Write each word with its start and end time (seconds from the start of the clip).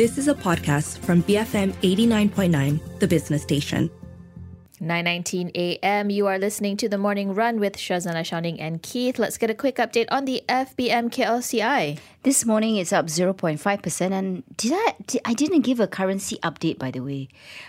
This 0.00 0.16
is 0.16 0.28
a 0.28 0.34
podcast 0.34 1.00
from 1.00 1.22
BFM 1.24 1.74
89.9, 1.82 3.00
the 3.00 3.06
business 3.06 3.42
station. 3.42 3.90
9:19 4.80 5.50
a.m. 5.54 6.08
You 6.08 6.26
are 6.26 6.38
listening 6.38 6.78
to 6.78 6.88
the 6.88 6.96
Morning 6.96 7.34
Run 7.34 7.60
with 7.60 7.76
Shazana 7.76 8.24
Shawning 8.24 8.58
and 8.58 8.80
Keith. 8.80 9.18
Let's 9.18 9.36
get 9.36 9.50
a 9.50 9.54
quick 9.54 9.76
update 9.76 10.06
on 10.10 10.24
the 10.24 10.42
FBM 10.48 11.10
KLCI. 11.10 11.98
This 12.22 12.44
morning 12.44 12.76
it's 12.76 12.92
up 12.92 13.06
0.5% 13.06 14.10
and 14.12 14.42
did 14.58 14.72
I 14.74 14.94
did, 15.06 15.22
I 15.24 15.32
didn't 15.32 15.62
give 15.62 15.80
a 15.80 15.86
currency 15.86 16.36
update 16.42 16.78
by 16.78 16.90
the 16.90 17.00
way, 17.00 17.28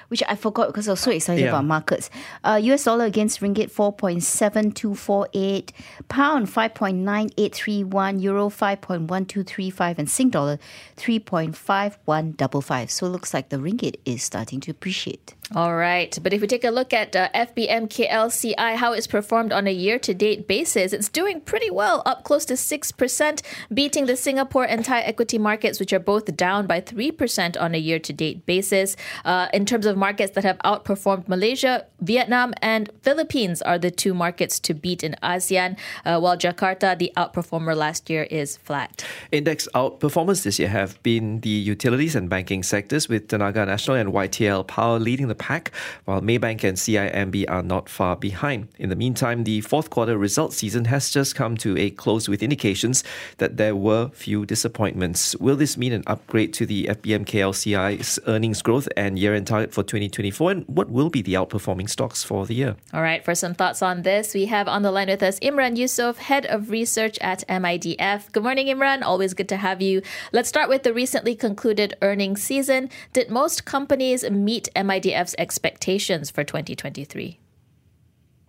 which 0.10 0.22
I 0.28 0.36
forgot 0.36 0.68
because 0.68 0.90
I 0.90 0.92
was 0.92 1.00
so 1.00 1.10
excited 1.10 1.44
Yeah. 1.44 1.52
about 1.52 1.64
markets. 1.64 2.10
Uh, 2.44 2.60
US 2.64 2.84
dollar 2.84 3.06
against 3.06 3.40
ringgit 3.40 3.72
4.7248, 3.72 5.70
pound 6.10 6.48
5.9831, 6.48 8.22
euro 8.22 8.50
5.1235 8.50 9.98
and 10.00 10.10
Sing 10.10 10.30
dollar 10.30 10.60
3.5155. 10.98 12.90
So 12.90 13.06
it 13.06 13.10
looks 13.10 13.34
like 13.34 13.48
the 13.50 13.58
ringgit 13.58 13.96
is 14.04 14.22
starting 14.22 14.60
to 14.62 14.72
appreciate. 14.72 15.34
All 15.56 15.76
right, 15.76 16.18
but 16.24 16.32
if 16.34 16.40
we 16.42 16.48
take 16.48 16.64
a 16.64 16.72
look 16.72 16.94
at 16.94 17.14
uh, 17.14 17.28
FBM 17.36 17.88
KLCI, 17.90 18.76
how 18.76 18.94
it's 18.94 19.06
performed 19.08 19.52
on 19.52 19.68
a 19.68 19.72
year-to-date 19.72 20.48
basis, 20.48 20.94
it's 20.94 21.10
doing 21.10 21.42
pretty 21.42 21.70
well, 21.70 22.02
up 22.06 22.24
close 22.24 22.46
to 22.46 22.56
six 22.56 22.92
percent, 22.94 23.42
beating 23.74 24.06
the 24.06 24.16
Singapore 24.16 24.41
and 24.70 24.86
Thai 24.86 25.02
equity 25.02 25.38
markets, 25.38 25.80
which 25.80 25.94
are 25.94 26.00
both 26.00 26.36
down 26.36 26.68
by 26.68 26.82
three 26.82 27.12
percent 27.12 27.58
on 27.58 27.76
a 27.76 27.78
year-to-date 27.78 28.46
basis. 28.46 28.96
Uh, 29.26 29.48
in 29.54 29.66
terms 29.66 29.86
of 29.86 29.98
markets 29.98 30.34
that 30.36 30.44
have 30.44 30.58
outperformed 30.60 31.28
Malaysia, 31.28 31.86
Vietnam, 32.00 32.54
and 32.62 32.90
Philippines 33.02 33.62
are 33.62 33.78
the 33.78 33.92
two 33.92 34.14
markets 34.14 34.60
to 34.60 34.74
beat 34.74 35.04
in 35.04 35.16
ASEAN, 35.24 35.78
uh, 36.06 36.20
while 36.20 36.38
Jakarta, 36.38 36.98
the 36.98 37.12
outperformer 37.18 37.76
last 37.76 38.10
year, 38.10 38.24
is 38.24 38.58
flat. 38.58 39.06
Index 39.32 39.68
outperformers 39.76 40.44
this 40.44 40.60
year 40.60 40.70
have 40.70 41.02
been 41.04 41.42
the 41.42 41.50
utilities 41.50 42.16
and 42.16 42.30
banking 42.30 42.64
sectors, 42.64 43.08
with 43.08 43.28
Tenaga 43.28 43.68
Nasional 43.68 44.00
and 44.00 44.12
YTL 44.12 44.66
Power 44.68 45.00
leading 45.00 45.28
the 45.28 45.36
pack, 45.36 45.72
while 46.06 46.22
Maybank 46.22 46.64
and 46.64 46.78
CIMB 46.78 47.46
are 47.50 47.64
not 47.64 47.90
far 47.90 48.16
behind. 48.16 48.68
In 48.78 48.90
the 48.90 48.96
meantime, 48.96 49.44
the 49.44 49.62
fourth 49.62 49.90
quarter 49.90 50.18
results 50.18 50.58
season 50.58 50.86
has 50.86 51.10
just 51.10 51.36
come 51.36 51.58
to 51.58 51.78
a 51.78 51.90
close 51.92 52.30
with 52.30 52.44
indications 52.44 53.04
that 53.38 53.58
there 53.58 53.76
were 53.76 54.10
few 54.14 54.31
disappointments. 54.46 55.36
Will 55.38 55.56
this 55.56 55.78
mean 55.78 55.94
an 55.94 56.04
upgrade 56.08 56.54
to 56.54 56.66
the 56.66 56.86
FBM 56.86 57.26
KLCI's 57.26 58.20
earnings 58.28 58.62
growth 58.62 58.88
and 58.96 59.20
year-end 59.20 59.48
target 59.48 59.74
for 59.74 59.84
2024? 59.84 60.52
And 60.52 60.66
what 60.68 60.90
will 60.90 61.10
be 61.10 61.22
the 61.22 61.34
outperforming 61.34 61.90
stocks 61.90 62.24
for 62.24 62.46
the 62.46 62.56
year? 62.56 62.76
All 62.94 63.02
right, 63.02 63.24
for 63.24 63.36
some 63.36 63.54
thoughts 63.54 63.82
on 63.82 64.04
this, 64.04 64.34
we 64.34 64.46
have 64.46 64.68
on 64.68 64.82
the 64.82 64.92
line 64.92 65.08
with 65.08 65.22
us 65.22 65.40
Imran 65.42 65.78
Yusof, 65.78 66.18
Head 66.18 66.46
of 66.46 66.70
Research 66.70 67.18
at 67.20 67.44
MIDF. 67.48 68.32
Good 68.32 68.44
morning, 68.44 68.68
Imran. 68.68 69.04
Always 69.04 69.34
good 69.34 69.50
to 69.50 69.58
have 69.58 69.82
you. 69.82 70.02
Let's 70.32 70.50
start 70.50 70.70
with 70.70 70.84
the 70.84 70.94
recently 70.94 71.36
concluded 71.36 71.96
earnings 72.02 72.42
season. 72.42 72.90
Did 73.14 73.30
most 73.30 73.66
companies 73.66 74.30
meet 74.30 74.70
MIDF's 74.76 75.36
expectations 75.38 76.32
for 76.32 76.44
2023? 76.44 77.40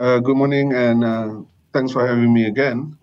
Uh, 0.01 0.19
good 0.19 0.37
morning, 0.37 0.73
and 0.73 1.05
uh, 1.05 1.35
thanks 1.73 1.93
for 1.93 2.07
having 2.07 2.33
me 2.33 2.47
again. 2.47 2.99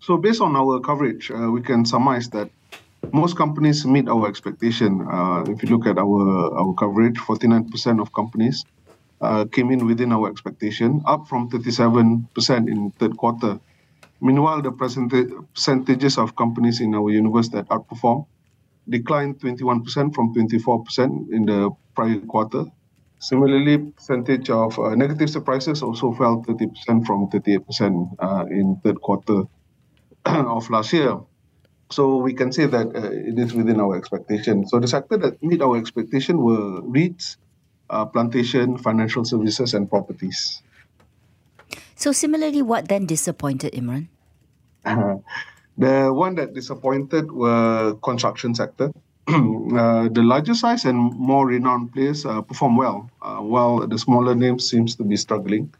So, 0.00 0.16
based 0.16 0.40
on 0.40 0.56
our 0.56 0.80
coverage, 0.80 1.30
uh, 1.30 1.50
we 1.50 1.60
can 1.60 1.84
surmise 1.84 2.30
that 2.30 2.50
most 3.12 3.36
companies 3.36 3.84
meet 3.84 4.08
our 4.08 4.26
expectation. 4.26 5.06
Uh, 5.06 5.44
if 5.48 5.62
you 5.62 5.68
look 5.68 5.86
at 5.86 5.98
our 5.98 6.56
our 6.56 6.74
coverage, 6.74 7.16
49% 7.18 8.00
of 8.00 8.12
companies 8.12 8.64
uh, 9.20 9.44
came 9.52 9.70
in 9.70 9.86
within 9.86 10.12
our 10.12 10.30
expectation, 10.30 11.02
up 11.06 11.28
from 11.28 11.50
37% 11.50 12.68
in 12.68 12.90
third 12.92 13.16
quarter. 13.16 13.60
Meanwhile, 14.20 14.62
the 14.62 14.72
percentage, 14.72 15.30
percentages 15.54 16.18
of 16.18 16.36
companies 16.36 16.80
in 16.80 16.94
our 16.94 17.10
universe 17.10 17.48
that 17.48 17.68
outperform 17.68 18.26
declined 18.88 19.40
21% 19.40 20.14
from 20.14 20.34
24% 20.34 21.32
in 21.32 21.46
the 21.46 21.70
prior 21.94 22.20
quarter. 22.20 22.64
Similarly, 23.24 23.78
percentage 23.78 24.50
of 24.50 24.78
uh, 24.78 24.94
negative 24.94 25.30
surprises 25.30 25.82
also 25.82 26.12
fell 26.12 26.44
30% 26.44 27.06
from 27.06 27.30
38% 27.32 27.64
uh, 28.20 28.44
in 28.50 28.76
third 28.84 29.00
quarter 29.00 29.44
of 30.26 30.68
last 30.68 30.92
year. 30.92 31.16
So 31.90 32.18
we 32.18 32.34
can 32.34 32.52
say 32.52 32.66
that 32.66 32.92
uh, 32.94 33.08
it 33.08 33.38
is 33.38 33.54
within 33.54 33.80
our 33.80 33.96
expectation. 33.96 34.68
So 34.68 34.78
the 34.78 34.88
sector 34.88 35.16
that 35.16 35.42
meet 35.42 35.62
our 35.62 35.78
expectation 35.78 36.36
were 36.36 36.82
REITs, 36.82 37.38
uh, 37.88 38.04
plantation, 38.04 38.76
financial 38.76 39.24
services, 39.24 39.72
and 39.72 39.88
properties. 39.88 40.60
So 41.96 42.12
similarly, 42.12 42.60
what 42.60 42.88
then 42.88 43.06
disappointed 43.06 43.72
Imran? 43.72 44.08
the 44.84 46.12
one 46.12 46.34
that 46.34 46.52
disappointed 46.52 47.32
were 47.32 47.94
construction 48.04 48.54
sector. 48.54 48.92
uh, 49.28 50.08
the 50.12 50.22
larger 50.22 50.54
size 50.54 50.84
and 50.84 50.96
more 51.16 51.46
renowned 51.46 51.92
players 51.92 52.26
uh, 52.26 52.42
perform 52.42 52.76
well, 52.76 53.10
uh, 53.22 53.36
while 53.36 53.86
the 53.86 53.98
smaller 53.98 54.34
names 54.34 54.68
seems 54.68 54.96
to 54.96 55.04
be 55.04 55.16
struggling. 55.16 55.72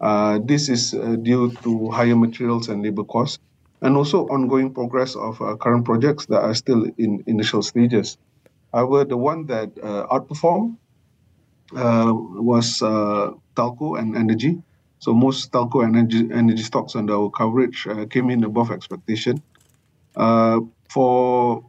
Uh, 0.00 0.38
this 0.44 0.68
is 0.68 0.94
uh, 0.94 1.16
due 1.22 1.50
to 1.62 1.90
higher 1.90 2.14
materials 2.14 2.68
and 2.68 2.82
labor 2.82 3.04
costs, 3.04 3.38
and 3.82 3.96
also 3.96 4.26
ongoing 4.28 4.72
progress 4.72 5.16
of 5.16 5.38
current 5.58 5.84
projects 5.84 6.26
that 6.26 6.42
are 6.42 6.54
still 6.54 6.86
in 6.98 7.22
initial 7.26 7.62
stages. 7.62 8.16
However, 8.72 9.04
the 9.04 9.16
one 9.16 9.46
that 9.46 9.74
outperformed 9.76 10.76
was 11.72 12.80
telco 13.56 13.98
and 13.98 14.16
energy. 14.16 14.62
So 14.98 15.12
most 15.12 15.52
telco 15.52 15.84
and 15.84 15.96
energy, 15.96 16.28
energy 16.32 16.62
stocks 16.62 16.96
under 16.96 17.14
our 17.14 17.30
coverage 17.30 17.86
uh, 17.86 18.06
came 18.06 18.30
in 18.30 18.44
above 18.44 18.70
expectation. 18.70 19.42
Uh, 20.16 20.60
for 20.88 21.64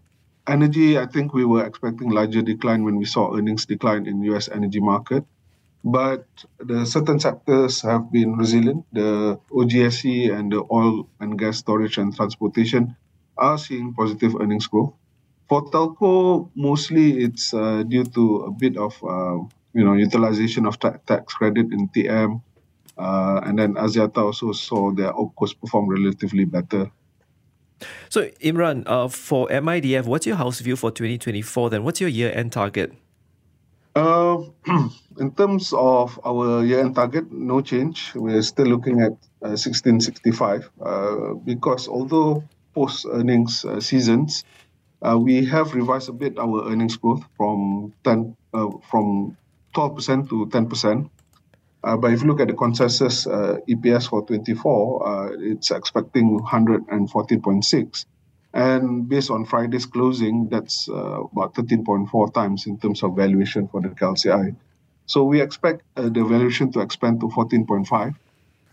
energy, 0.48 0.98
I 1.00 1.06
think 1.08 1.34
we 1.34 1.46
were 1.46 1.66
expecting 1.66 2.10
larger 2.10 2.42
decline 2.42 2.84
when 2.84 2.98
we 2.98 3.06
saw 3.06 3.36
earnings 3.36 3.66
decline 3.66 4.06
in 4.08 4.24
U.S. 4.24 4.50
energy 4.50 4.80
market. 4.80 5.24
But 5.84 6.28
the 6.60 6.86
certain 6.86 7.20
sectors 7.20 7.82
have 7.84 8.12
been 8.12 8.38
resilient. 8.38 8.86
The 8.94 9.40
OGSC 9.52 10.30
and 10.32 10.52
the 10.52 10.64
oil 10.72 11.08
and 11.20 11.38
gas 11.40 11.58
storage 11.60 11.98
and 11.98 12.16
transportation 12.16 12.96
are 13.38 13.58
seeing 13.58 13.94
positive 13.94 14.36
earnings 14.42 14.68
growth. 14.68 14.94
For 15.50 15.64
telco, 15.72 16.50
mostly 16.56 17.24
it's 17.24 17.54
uh, 17.54 17.84
due 17.84 18.04
to 18.06 18.24
a 18.50 18.52
bit 18.52 18.78
of 18.78 18.94
uh, 19.04 19.38
you 19.74 19.84
know 19.86 19.94
utilization 19.94 20.66
of 20.66 20.80
ta- 20.80 20.98
tax 21.08 21.34
credit 21.34 21.68
in 21.74 21.88
TM, 21.90 22.42
uh, 22.98 23.42
and 23.46 23.58
then 23.60 23.76
Axiata 23.76 24.18
also 24.18 24.52
saw 24.54 24.92
their 24.92 25.14
opcos 25.14 25.54
perform 25.60 25.88
relatively 25.90 26.46
better. 26.46 26.92
So, 28.10 28.30
Imran, 28.42 28.84
uh, 28.86 29.08
for 29.08 29.48
MIDF, 29.50 30.06
what's 30.06 30.26
your 30.26 30.38
house 30.38 30.60
view 30.60 30.76
for 30.76 30.92
2024? 30.92 31.70
Then, 31.70 31.84
what's 31.84 32.00
your 32.00 32.10
year-end 32.10 32.52
target? 32.52 32.94
Uh, 33.96 34.44
in 35.20 35.32
terms 35.36 35.74
of 35.74 36.20
our 36.26 36.64
year-end 36.64 36.96
target, 36.96 37.32
no 37.32 37.62
change. 37.62 38.12
We're 38.16 38.42
still 38.42 38.68
looking 38.68 39.02
at 39.02 39.14
uh, 39.42 39.56
1665 39.56 40.70
uh, 40.82 41.34
because 41.46 41.88
although 41.88 42.44
post-earnings 42.74 43.64
uh, 43.64 43.80
seasons, 43.80 44.44
uh, 45.02 45.18
we 45.18 45.46
have 45.46 45.74
revised 45.74 46.10
a 46.10 46.14
bit 46.14 46.38
our 46.40 46.68
earnings 46.68 46.98
growth 46.98 47.24
from 47.38 47.94
10 48.04 48.36
uh, 48.54 48.70
from 48.90 49.38
12% 49.76 50.30
to 50.30 50.46
10%. 50.48 51.10
Uh, 51.86 51.96
but 51.96 52.12
if 52.12 52.24
you 52.24 52.28
look 52.28 52.40
at 52.40 52.48
the 52.48 52.54
consensus 52.54 53.28
uh, 53.28 53.58
EPS 53.70 54.10
for 54.10 54.26
24, 54.26 55.08
uh, 55.08 55.30
it's 55.40 55.70
expecting 55.70 56.40
114.6. 56.40 58.06
And 58.56 59.08
based 59.08 59.30
on 59.30 59.46
Friday's 59.46 59.86
closing, 59.86 60.50
that's 60.50 60.90
uh, 60.90 61.22
about 61.22 61.54
13.4 61.54 62.34
times 62.34 62.66
in 62.66 62.80
terms 62.80 63.04
of 63.04 63.16
valuation 63.16 63.68
for 63.68 63.82
the 63.82 63.90
KLCI. 63.90 64.56
So 65.06 65.26
we 65.26 65.42
expect 65.42 65.84
uh, 65.96 66.10
the 66.10 66.24
valuation 66.24 66.72
to 66.72 66.80
expand 66.80 67.20
to 67.20 67.28
14.5, 67.28 68.16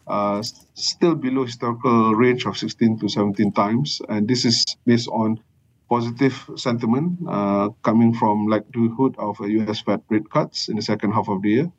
uh, 0.06 0.42
still 0.72 1.14
below 1.14 1.44
historical 1.44 2.14
range 2.14 2.46
of 2.46 2.56
16 2.56 3.00
to 3.00 3.08
17 3.10 3.52
times. 3.52 4.00
And 4.08 4.26
this 4.26 4.46
is 4.46 4.64
based 4.86 5.08
on 5.08 5.38
positive 5.90 6.48
sentiment 6.56 7.18
coming 7.82 8.14
from 8.14 8.46
likelihood 8.46 9.16
of 9.18 9.38
a 9.42 9.50
US 9.50 9.82
Fed 9.82 10.00
rate 10.08 10.30
cuts 10.30 10.70
in 10.70 10.76
the 10.76 10.82
second 10.82 11.12
half 11.12 11.28
of 11.28 11.42
the 11.42 11.50
year. 11.50 11.72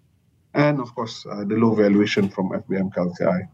And 0.54 0.80
of 0.80 0.94
course, 0.94 1.26
uh, 1.26 1.44
the 1.44 1.56
low 1.56 1.74
valuation 1.74 2.30
from 2.30 2.50
FBM 2.50 2.94
KLCI. 2.94 3.50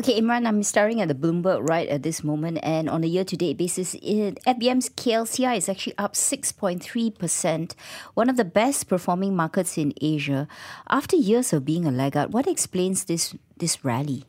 Okay, 0.00 0.18
Imran, 0.18 0.46
I'm 0.46 0.62
staring 0.62 1.02
at 1.02 1.08
the 1.08 1.14
Bloomberg 1.14 1.68
right 1.68 1.86
at 1.86 2.02
this 2.02 2.24
moment, 2.24 2.60
and 2.62 2.88
on 2.88 3.04
a 3.04 3.06
year-to-date 3.06 3.58
basis, 3.58 3.92
it, 4.00 4.40
FBM's 4.46 4.88
KLCI 4.88 5.58
is 5.58 5.68
actually 5.68 5.92
up 5.98 6.14
6.3%, 6.14 7.74
one 8.14 8.30
of 8.30 8.38
the 8.38 8.44
best 8.44 8.88
performing 8.88 9.36
markets 9.36 9.76
in 9.76 9.92
Asia. 10.00 10.48
After 10.88 11.16
years 11.16 11.52
of 11.52 11.66
being 11.66 11.84
a 11.84 11.90
laggard, 11.90 12.32
what 12.32 12.46
explains 12.48 13.04
this 13.04 13.34
this 13.58 13.84
rally? 13.84 14.24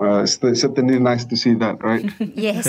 Uh, 0.00 0.22
it's 0.22 0.38
certainly 0.38 0.98
nice 0.98 1.24
to 1.26 1.36
see 1.36 1.54
that, 1.54 1.82
right? 1.82 2.08
Yes. 2.34 2.66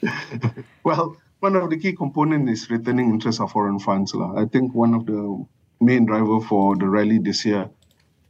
well, 0.84 1.16
one 1.40 1.56
of 1.56 1.70
the 1.70 1.78
key 1.78 1.94
components 1.94 2.62
is 2.62 2.70
returning 2.70 3.10
interest 3.10 3.40
of 3.40 3.50
foreign 3.50 3.80
funds. 3.80 4.14
lah. 4.14 4.38
I 4.38 4.44
think 4.46 4.74
one 4.74 4.94
of 4.94 5.06
the 5.06 5.46
main 5.80 6.06
driver 6.06 6.40
for 6.40 6.76
the 6.76 6.88
rally 6.88 7.18
this 7.18 7.44
year 7.44 7.70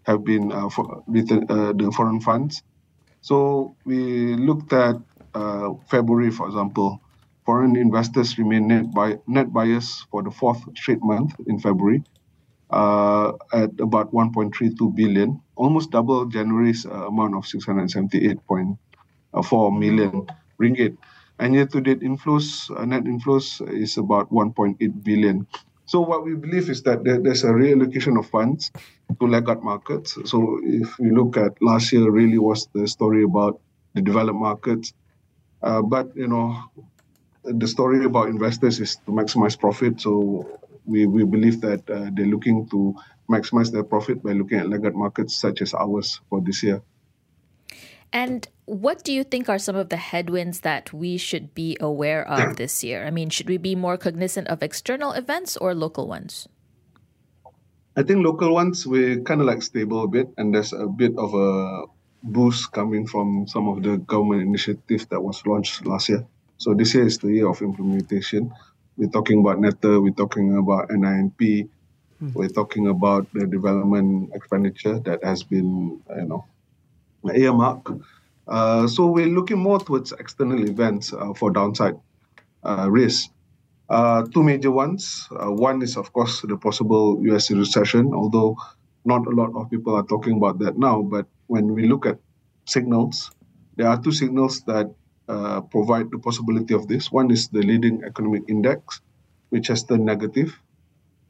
have 0.04 0.24
been 0.24 0.52
uh, 0.52 0.68
for 0.68 1.02
return, 1.06 1.46
uh, 1.48 1.72
the 1.72 1.90
foreign 1.92 2.20
funds. 2.20 2.62
So 3.20 3.76
we 3.84 4.34
looked 4.34 4.72
at 4.72 4.96
uh, 5.34 5.74
February, 5.90 6.30
for 6.30 6.46
example. 6.46 7.00
foreign 7.48 7.76
investors 7.76 8.36
remain 8.36 8.68
net, 8.68 8.92
buy, 8.92 9.16
net 9.26 9.50
buyers 9.50 10.04
for 10.10 10.22
the 10.22 10.30
fourth 10.30 10.60
straight 10.76 11.02
month 11.02 11.32
in 11.46 11.58
February 11.58 12.04
uh, 12.68 13.32
at 13.54 13.70
about 13.80 14.12
1.32 14.12 14.76
billion, 14.94 15.40
almost 15.56 15.90
double 15.90 16.26
January's 16.26 16.84
uh, 16.84 17.06
amount 17.08 17.34
of 17.34 17.44
678.4 17.44 19.78
million 19.78 20.26
ringgit. 20.60 20.98
And 21.38 21.54
year-to-date 21.54 22.00
inflows, 22.00 22.68
uh, 22.76 22.84
net 22.84 23.04
inflows 23.04 23.66
is 23.72 23.96
about 23.96 24.30
1.8 24.30 24.76
billion. 25.02 25.46
So 25.88 26.02
what 26.02 26.22
we 26.22 26.34
believe 26.34 26.68
is 26.68 26.82
that 26.82 27.02
there, 27.02 27.18
there's 27.18 27.44
a 27.44 27.48
reallocation 27.48 28.18
of 28.18 28.28
funds 28.28 28.70
to 29.18 29.26
laggard 29.26 29.62
markets. 29.62 30.18
So 30.26 30.60
if 30.62 30.98
you 30.98 31.14
look 31.16 31.38
at 31.38 31.56
last 31.62 31.92
year, 31.94 32.10
really 32.10 32.36
was 32.38 32.68
the 32.74 32.86
story 32.86 33.24
about 33.24 33.58
the 33.94 34.02
developed 34.02 34.38
markets. 34.38 34.92
Uh, 35.62 35.80
but 35.80 36.14
you 36.14 36.28
know, 36.28 36.62
the 37.42 37.66
story 37.66 38.04
about 38.04 38.28
investors 38.28 38.80
is 38.80 38.96
to 39.06 39.12
maximize 39.12 39.58
profit. 39.58 39.98
So 40.02 40.60
we, 40.84 41.06
we 41.06 41.24
believe 41.24 41.62
that 41.62 41.88
uh, 41.88 42.10
they're 42.12 42.26
looking 42.26 42.68
to 42.68 42.94
maximize 43.30 43.72
their 43.72 43.84
profit 43.84 44.22
by 44.22 44.32
looking 44.32 44.58
at 44.58 44.68
laggard 44.68 44.94
markets 44.94 45.40
such 45.40 45.62
as 45.62 45.72
ours 45.72 46.20
for 46.28 46.42
this 46.42 46.62
year. 46.62 46.82
And 48.12 48.48
what 48.64 49.04
do 49.04 49.12
you 49.12 49.24
think 49.24 49.48
are 49.48 49.58
some 49.58 49.76
of 49.76 49.88
the 49.88 49.96
headwinds 49.96 50.60
that 50.60 50.92
we 50.92 51.16
should 51.16 51.54
be 51.54 51.76
aware 51.80 52.26
of 52.26 52.56
this 52.56 52.84
year? 52.84 53.06
I 53.06 53.10
mean, 53.10 53.30
should 53.30 53.48
we 53.48 53.56
be 53.56 53.74
more 53.74 53.96
cognizant 53.96 54.48
of 54.48 54.62
external 54.62 55.12
events 55.12 55.56
or 55.56 55.74
local 55.74 56.06
ones? 56.06 56.48
I 57.96 58.02
think 58.04 58.24
local 58.24 58.54
ones 58.54 58.86
we're 58.86 59.20
kind 59.22 59.40
of 59.40 59.46
like 59.46 59.60
stable 59.60 60.04
a 60.04 60.08
bit, 60.08 60.28
and 60.38 60.54
there's 60.54 60.72
a 60.72 60.86
bit 60.86 61.16
of 61.18 61.34
a 61.34 61.84
boost 62.22 62.70
coming 62.72 63.06
from 63.06 63.46
some 63.48 63.68
of 63.68 63.82
the 63.82 63.98
government 63.98 64.42
initiatives 64.42 65.06
that 65.06 65.20
was 65.20 65.44
launched 65.46 65.84
last 65.84 66.08
year. 66.08 66.24
So 66.58 66.74
this 66.74 66.94
year 66.94 67.06
is 67.06 67.18
the 67.18 67.32
year 67.32 67.48
of 67.48 67.60
implementation. 67.60 68.52
We're 68.96 69.10
talking 69.10 69.40
about 69.40 69.58
NETR, 69.58 70.02
we're 70.02 70.14
talking 70.14 70.56
about 70.58 70.90
NIMP, 70.90 71.68
hmm. 72.18 72.32
we're 72.34 72.48
talking 72.48 72.88
about 72.88 73.26
the 73.32 73.46
development 73.46 74.30
expenditure 74.34 74.98
that 75.00 75.22
has 75.24 75.42
been, 75.42 76.00
you 76.16 76.26
know, 76.26 76.44
earmarked. 77.24 77.90
Uh, 78.46 78.86
so 78.86 79.06
we're 79.06 79.26
looking 79.26 79.58
more 79.58 79.78
towards 79.78 80.12
external 80.12 80.62
events 80.66 81.12
uh, 81.12 81.34
for 81.34 81.50
downside 81.50 81.94
uh, 82.64 82.88
risk. 82.90 83.30
Two 84.32 84.42
major 84.42 84.70
ones. 84.70 85.28
One 85.30 85.82
is, 85.82 85.96
of 85.96 86.12
course, 86.12 86.42
the 86.42 86.56
possible 86.56 87.18
US 87.22 87.50
recession, 87.50 88.12
although 88.14 88.56
not 89.04 89.26
a 89.26 89.30
lot 89.30 89.54
of 89.54 89.70
people 89.70 89.94
are 89.94 90.04
talking 90.04 90.36
about 90.36 90.58
that 90.60 90.78
now. 90.78 91.02
But 91.02 91.26
when 91.46 91.74
we 91.74 91.88
look 91.88 92.06
at 92.06 92.18
signals, 92.66 93.30
there 93.76 93.88
are 93.88 94.00
two 94.00 94.12
signals 94.12 94.62
that 94.62 94.90
uh, 95.28 95.60
provide 95.60 96.10
the 96.10 96.18
possibility 96.18 96.74
of 96.74 96.88
this. 96.88 97.12
One 97.12 97.30
is 97.30 97.48
the 97.48 97.60
leading 97.60 98.02
economic 98.04 98.44
index, 98.48 99.00
which 99.50 99.68
has 99.68 99.84
turned 99.84 100.04
negative, 100.04 100.58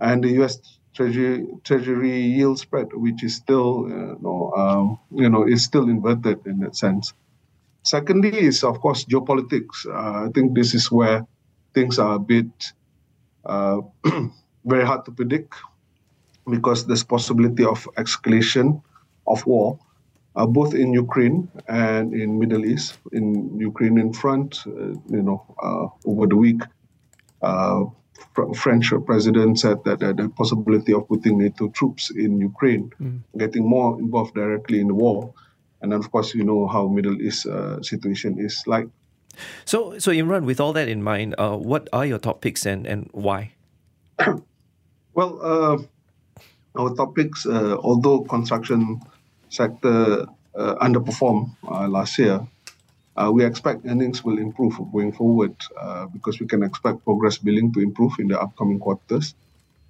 and 0.01 0.23
the 0.23 0.31
U.S. 0.43 0.78
Treasury 0.99 1.47
Treasury 1.63 2.21
yield 2.21 2.59
spread, 2.59 2.89
which 2.93 3.23
is 3.23 3.37
still, 3.37 3.87
uh, 3.87 3.89
you 3.89 4.19
know, 4.21 4.53
um, 4.57 4.99
you 5.13 5.31
know, 5.31 5.47
is 5.47 5.63
still 5.63 5.89
inverted 5.89 6.45
in 6.45 6.59
that 6.59 6.75
sense. 6.75 7.15
Secondly, 7.85 8.35
is 8.35 8.65
of 8.65 8.81
course 8.81 9.05
geopolitics. 9.05 9.87
Uh, 9.87 10.27
I 10.27 10.29
think 10.35 10.57
this 10.57 10.75
is 10.75 10.91
where 10.91 11.25
things 11.73 12.01
are 12.01 12.15
a 12.17 12.19
bit 12.19 12.51
uh, 13.47 13.81
very 14.65 14.85
hard 14.85 15.05
to 15.05 15.13
predict 15.13 15.55
because 16.51 16.85
there's 16.89 17.05
possibility 17.05 17.65
of 17.65 17.87
escalation 17.97 18.83
of 19.29 19.47
war 19.47 19.79
uh, 20.35 20.47
both 20.47 20.75
in 20.75 20.93
Ukraine 20.93 21.49
and 21.69 22.13
in 22.13 22.41
Middle 22.41 22.65
East. 22.67 22.99
In 23.13 23.57
Ukrainian 23.61 24.13
front, 24.13 24.51
uh, 24.67 24.99
you 25.17 25.23
know, 25.23 25.39
over 26.05 26.27
the 26.27 26.37
week, 26.37 26.61
French 28.55 28.93
president 29.07 29.59
said 29.59 29.83
that, 29.85 30.01
that 30.01 30.17
the 30.17 30.29
possibility 30.29 30.93
of 30.93 31.09
putting 31.09 31.39
NATO 31.39 31.69
troops 31.69 32.11
in 32.11 32.41
Ukraine, 32.41 32.93
mm. 33.01 33.21
getting 33.37 33.69
more 33.69 33.99
involved 33.99 34.35
directly 34.35 34.81
in 34.81 34.89
the 34.89 34.95
war, 34.95 35.33
and 35.81 35.93
then 35.93 35.99
of 35.99 36.11
course 36.11 36.35
you 36.35 36.45
know 36.45 36.67
how 36.67 36.89
Middle 36.89 37.21
East 37.21 37.47
uh, 37.47 37.83
situation 37.83 38.39
is 38.39 38.63
like. 38.67 38.89
So, 39.65 39.99
so 39.99 40.11
Imran, 40.11 40.45
with 40.45 40.61
all 40.61 40.73
that 40.73 40.89
in 40.89 41.03
mind, 41.03 41.35
uh, 41.39 41.57
what 41.57 41.89
are 41.93 42.05
your 42.05 42.19
top 42.19 42.41
picks 42.41 42.67
and 42.67 42.87
and 42.87 43.09
why? 43.13 43.53
well, 45.15 45.87
our 46.75 46.95
topics, 46.95 47.47
although 47.47 48.23
construction 48.23 49.01
sector 49.49 50.27
uh, 50.59 50.75
underperformed 50.85 51.51
uh, 51.69 51.89
last 51.89 52.19
year, 52.19 52.41
uh, 53.19 53.31
we 53.33 53.45
expect 53.45 53.85
earnings 53.87 54.25
will 54.25 54.39
improve 54.39 54.75
going 54.93 55.13
forward 55.13 55.55
because 56.13 56.39
we 56.41 56.47
can 56.47 56.63
expect 56.63 57.05
progress 57.05 57.39
billing 57.39 57.73
to 57.73 57.81
improve 57.81 58.13
in 58.19 58.29
the 58.29 58.41
upcoming 58.41 58.79
quarters 58.79 59.35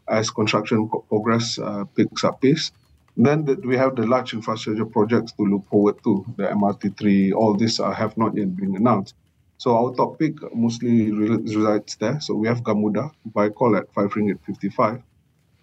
as 0.09 0.31
construction 0.31 0.89
progress 1.09 1.59
picks 1.95 2.25
up 2.25 2.41
pace. 2.41 2.73
Then 3.19 3.45
we 3.65 3.77
have 3.77 3.97
the 3.97 4.07
large 4.07 4.33
infrastructure 4.33 4.87
projects 4.87 5.33
to 5.33 5.43
look 5.43 5.67
forward 5.69 5.97
to, 6.05 6.25
the 6.37 6.45
MRT3, 6.45 7.35
all 7.35 7.55
these 7.55 7.79
have 7.79 8.17
not 8.17 8.37
yet 8.37 8.57
been 8.57 8.77
announced. 8.77 9.15
So 9.59 9.77
our 9.77 9.93
topic 9.93 10.35
mostly 10.55 11.11
resides 11.11 11.97
there. 11.97 12.21
So 12.21 12.35
we 12.35 12.47
have 12.47 12.63
Gamuda 12.63 13.11
buy 13.35 13.49
call 13.49 13.77
at 13.77 13.93
5 13.93 14.11
ringgit 14.13 14.39
55, 14.47 15.03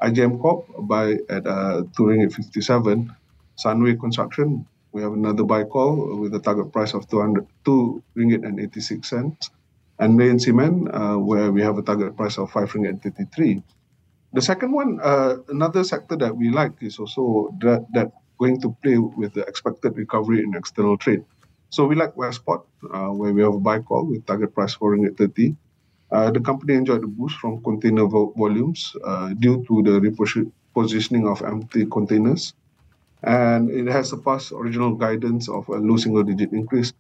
IJM 0.01 0.41
Corp 0.41 0.67
buy 0.79 1.17
at 1.29 1.47
uh, 1.47 1.83
2 1.95 2.03
ringgit 2.03 2.33
57, 2.33 3.15
Sunway 3.57 3.97
Construction, 3.97 4.67
we 4.95 5.01
have 5.01 5.11
another 5.11 5.43
buy 5.43 5.65
call 5.65 6.17
with 6.17 6.33
a 6.35 6.39
target 6.39 6.71
price 6.71 6.93
of 6.93 7.03
200, 7.09 7.45
2 7.65 8.01
ringgit 8.15 8.47
and 8.47 8.61
86 8.61 9.03
cents. 9.03 9.51
And 9.99 10.15
Main 10.15 10.39
Cement, 10.39 10.87
uh, 10.87 11.17
where 11.17 11.51
we 11.51 11.61
have 11.61 11.77
a 11.77 11.81
target 11.81 12.15
price 12.15 12.37
of 12.37 12.49
5 12.49 12.71
ringgit 12.71 12.89
and 12.89 13.01
33. 13.03 13.61
The 14.31 14.41
second 14.41 14.71
one, 14.71 14.99
uh, 15.03 15.35
another 15.49 15.83
sector 15.83 16.15
that 16.15 16.35
we 16.35 16.49
like 16.49 16.71
is 16.79 16.97
also 16.97 17.53
that, 17.59 17.85
that 17.93 18.13
going 18.39 18.61
to 18.61 18.75
play 18.83 18.97
with 18.97 19.33
the 19.33 19.41
expected 19.41 19.97
recovery 19.97 20.43
in 20.43 20.55
external 20.55 20.97
trade. 20.97 21.23
So 21.71 21.85
we 21.85 21.95
like 21.95 22.15
Westport, 22.15 22.65
uh, 22.93 23.09
where 23.09 23.33
we 23.33 23.41
have 23.41 23.55
a 23.55 23.59
buy 23.59 23.79
call 23.79 24.05
with 24.05 24.25
target 24.25 24.55
price 24.55 24.75
4 24.75 24.95
ringgit 24.95 25.17
30. 25.17 25.55
Uh, 26.11 26.31
the 26.31 26.39
company 26.39 26.73
enjoyed 26.73 27.03
a 27.03 27.07
boost 27.07 27.35
from 27.39 27.61
container 27.63 28.05
vo- 28.05 28.33
volumes 28.37 28.95
uh, 29.03 29.33
due 29.39 29.65
to 29.67 29.83
the 29.83 29.99
repositioning 29.99 31.29
of 31.29 31.41
empty 31.43 31.85
containers 31.85 32.53
and 33.23 33.69
it 33.69 33.87
has 33.87 34.09
surpassed 34.09 34.51
original 34.51 34.95
guidance 34.95 35.49
of 35.49 35.67
a 35.69 35.77
low 35.77 35.97
single 35.97 36.23
digit 36.23 36.51
increase. 36.53 36.93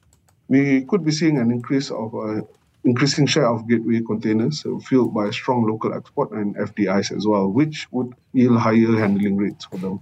We 0.47 0.83
could 0.85 1.03
be 1.05 1.11
seeing 1.11 1.37
an 1.39 1.51
increase 1.51 1.91
of 1.91 2.13
a 2.13 2.43
increasing 2.83 3.25
share 3.25 3.47
of 3.47 3.67
gateway 3.67 4.01
containers 4.01 4.63
fueled 4.85 5.13
by 5.13 5.29
strong 5.31 5.65
local 5.67 5.93
export 5.93 6.31
and 6.31 6.55
FDIs 6.55 7.15
as 7.15 7.25
well, 7.27 7.47
which 7.51 7.87
would 7.91 8.13
yield 8.33 8.57
higher 8.57 8.97
handling 8.97 9.37
rates 9.37 9.65
for 9.65 9.77
them. 9.77 9.99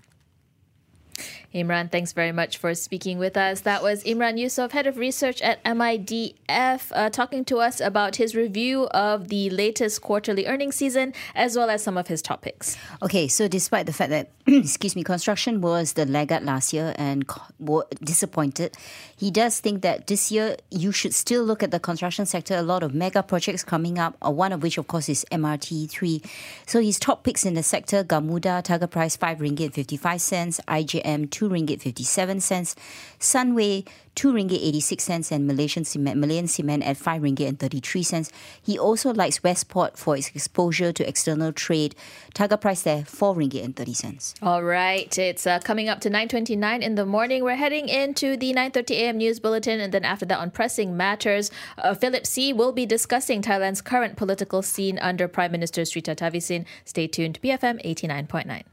Imran, 1.53 1.91
thanks 1.91 2.13
very 2.13 2.31
much 2.31 2.57
for 2.57 2.73
speaking 2.73 3.19
with 3.19 3.37
us. 3.37 3.61
That 3.61 3.83
was 3.83 4.03
Imran 4.05 4.39
Yusof, 4.41 4.71
Head 4.71 4.87
of 4.87 4.97
Research 4.97 5.39
at 5.43 5.63
MIDF, 5.63 6.91
uh, 6.91 7.11
talking 7.11 7.45
to 7.45 7.57
us 7.57 7.79
about 7.79 8.15
his 8.15 8.35
review 8.35 8.85
of 8.87 9.27
the 9.27 9.51
latest 9.51 10.01
quarterly 10.01 10.47
earnings 10.47 10.75
season 10.75 11.13
as 11.35 11.55
well 11.55 11.69
as 11.69 11.83
some 11.83 11.95
of 11.95 12.07
his 12.07 12.23
topics. 12.23 12.75
Okay, 13.03 13.27
so 13.27 13.47
despite 13.47 13.85
the 13.85 13.93
fact 13.93 14.09
that, 14.09 14.31
excuse 14.47 14.95
me, 14.95 15.03
construction 15.03 15.61
was 15.61 15.93
the 15.93 16.07
laggard 16.07 16.43
last 16.43 16.73
year 16.73 16.95
and 16.97 17.27
co- 17.27 17.83
disappointed, 18.03 18.75
he 19.15 19.29
does 19.29 19.59
think 19.59 19.83
that 19.83 20.07
this 20.07 20.31
year 20.31 20.57
you 20.71 20.91
should 20.91 21.13
still 21.13 21.43
look 21.43 21.61
at 21.61 21.69
the 21.69 21.79
construction 21.79 22.25
sector. 22.25 22.55
A 22.55 22.63
lot 22.63 22.81
of 22.81 22.95
mega 22.95 23.21
projects 23.21 23.63
coming 23.63 23.99
up, 23.99 24.17
uh, 24.25 24.31
one 24.31 24.51
of 24.53 24.63
which, 24.63 24.79
of 24.79 24.87
course, 24.87 25.07
is 25.07 25.23
MRT3. 25.31 26.25
So 26.65 26.81
his 26.81 26.97
top 26.97 27.23
picks 27.23 27.45
in 27.45 27.53
the 27.53 27.63
sector 27.63 28.03
Gamuda, 28.03 28.63
target 28.63 28.89
price 28.89 29.15
5 29.15 29.37
ringgit 29.37 29.73
55 29.73 30.19
cents, 30.19 30.59
IJM 30.67 31.29
2 31.29 31.42
2 31.43 31.49
ringgit 31.49 31.81
57 31.81 32.39
cents, 32.39 32.75
Sunway 33.19 33.85
2 34.15 34.31
ringgit 34.31 34.59
86 34.61 35.03
cents 35.03 35.31
and 35.31 35.45
Malaysian 35.45 35.83
Cement, 35.83 36.17
Malayan 36.17 36.47
Cement 36.47 36.83
at 36.83 36.95
5 36.95 37.21
ringgit 37.21 37.47
and 37.47 37.59
33 37.59 38.03
cents. 38.03 38.31
He 38.61 38.79
also 38.79 39.13
likes 39.13 39.43
Westport 39.43 39.97
for 39.97 40.15
its 40.15 40.29
exposure 40.29 40.93
to 40.93 41.07
external 41.07 41.51
trade. 41.51 41.95
Target 42.33 42.61
price 42.61 42.83
there 42.83 43.03
4 43.03 43.35
ringgit 43.35 43.63
and 43.63 43.75
30 43.75 43.93
cents. 43.93 44.35
All 44.41 44.63
right, 44.63 45.17
it's 45.17 45.45
uh, 45.45 45.59
coming 45.59 45.89
up 45.89 45.99
to 46.01 46.09
9:29 46.09 46.81
in 46.81 46.95
the 46.95 47.05
morning. 47.05 47.43
We're 47.43 47.55
heading 47.55 47.89
into 47.89 48.37
the 48.37 48.53
9:30 48.53 48.91
a.m. 48.91 49.17
news 49.17 49.39
bulletin 49.39 49.81
and 49.81 49.93
then 49.93 50.05
after 50.05 50.25
that 50.27 50.39
on 50.39 50.51
pressing 50.51 50.95
matters, 50.95 51.51
uh, 51.77 51.93
Philip 51.93 52.25
See 52.25 52.53
will 52.53 52.71
be 52.71 52.85
discussing 52.85 53.41
Thailand's 53.41 53.81
current 53.81 54.15
political 54.15 54.61
scene 54.61 54.97
under 54.99 55.27
Prime 55.27 55.51
Minister 55.51 55.81
Srettha 55.81 56.15
Thavisin. 56.15 56.65
Stay 56.85 57.07
tuned 57.07 57.41
BFM 57.41 57.83
89.9. 57.83 58.72